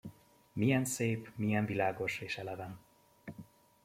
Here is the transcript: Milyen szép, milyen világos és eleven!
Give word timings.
Milyen 0.53 0.85
szép, 0.85 1.31
milyen 1.35 1.65
világos 1.65 2.19
és 2.19 2.37
eleven! 2.37 2.79